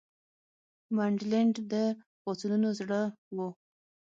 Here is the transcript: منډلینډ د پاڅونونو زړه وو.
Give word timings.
منډلینډ 0.95 1.55
د 1.71 1.73
پاڅونونو 2.21 2.69
زړه 2.79 3.01
وو. 3.35 3.47